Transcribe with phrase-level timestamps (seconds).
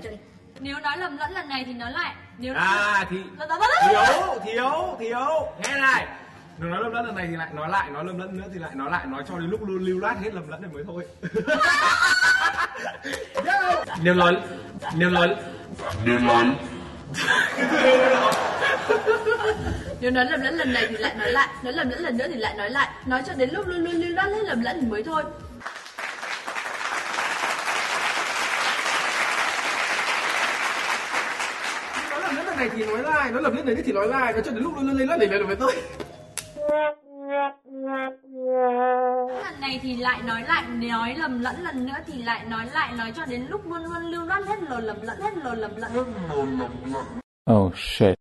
[0.00, 0.16] trước đi.
[0.60, 2.14] Nếu nói lầm lẫn lần này thì nói lại.
[2.38, 4.02] Nếu à thì thiếu
[4.44, 5.48] thiếu thiếu.
[5.58, 6.06] Nghe này.
[6.58, 8.58] Nếu nói lầm lẫn lần này thì lại nói lại nói lầm lẫn nữa thì
[8.58, 10.84] lại nói lại nói cho đến lúc lưu lưu loát hết lầm lẫn này mới
[10.86, 11.06] thôi.
[14.02, 14.36] Nếu nói
[14.94, 15.36] nếu nói
[16.04, 16.44] Nếu nói.
[20.00, 22.54] Lầm lẫn lần này thì lại nói lại Nói lầm lẫn lần nữa thì lại
[22.54, 22.88] nói lại.
[23.06, 25.24] Nói cho đến lúc luôn luôn lưu loát hết lầm lẫn thì mới thôi
[32.10, 34.32] nói lầm lẫn lần này thì nói lại nói lầm lẫn này thì nói lại
[34.32, 35.72] nói cho đến lúc lưu lưu loát này mới thôi
[39.44, 42.92] Lần này thì lại nói lại Nói lầm lẫn lần nữa thì lại nói lại
[42.92, 45.70] Nói cho đến lúc luôn luôn lưu loát hết lồn lầm lẫn hết lồn lầm
[45.76, 45.92] lẫn.
[47.52, 48.18] Oh shit.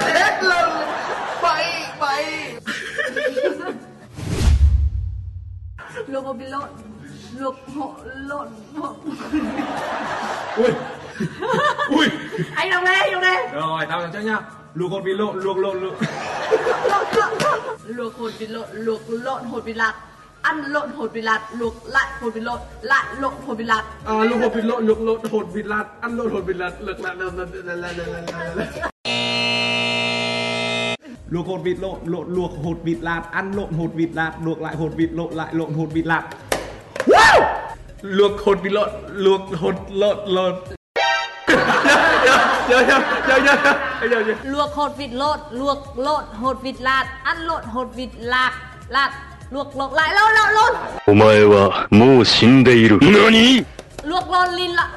[0.00, 0.70] hết lần
[1.42, 1.64] bậy
[2.00, 2.24] bậy.
[6.06, 6.68] Luộc hột vịt lộn.
[7.38, 8.48] Luộc hộ lộn.
[8.76, 8.94] Hộ
[10.56, 10.70] ui.
[11.88, 12.08] Ui
[12.54, 14.40] Anh đọc đây, anh đọc đây rồi tao làm trước nhá
[14.74, 15.94] luộc hột vịt lộn luộc lộn luộc
[17.86, 19.94] luộc hột vịt lộn luộc lộn hột vịt lạc
[20.42, 23.84] ăn lộn hột vịt lạc luộc lại hột vịt lộn lại lộn hột vịt lạc
[24.04, 26.72] à, luộc hột vịt lộn luộc lộn hột vịt lạt ăn lộn hột vịt lạt
[26.80, 27.94] luộc lại luộc lại
[31.30, 34.60] luộc hột vịt lộn lộn luộc hột vịt lạt ăn lộn hột vịt lạt luộc
[34.60, 36.22] lại hột vịt lộn lại lộn hột vịt lạt
[38.02, 40.54] luộc hột vịt lộn luộc hột lộn lộn
[42.69, 43.55] nhớ nhớ nhớ nhớ
[44.01, 47.87] nhớ nhớ nhớ luộc hột vịt lộn luộc lộn hột vịt lạt ăn lộn hột
[47.95, 48.51] vịt lạc
[48.89, 49.11] lạt
[49.51, 50.75] luộc lộn lại lộn lộn lộn
[51.07, 52.99] お前はもう死んでいる。
[53.01, 53.63] 何
[54.03, 54.87] luộc lộn lìn lại